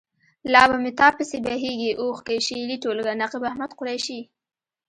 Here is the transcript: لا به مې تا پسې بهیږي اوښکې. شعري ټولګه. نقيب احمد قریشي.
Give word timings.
لا 0.51 0.63
به 0.69 0.77
مې 0.83 0.91
تا 0.99 1.07
پسې 1.17 1.37
بهیږي 1.45 1.91
اوښکې. 2.01 2.35
شعري 2.47 2.77
ټولګه. 2.83 3.13
نقيب 3.21 3.43
احمد 3.49 3.71
قریشي. 3.79 4.19